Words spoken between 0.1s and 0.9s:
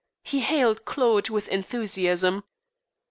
He hailed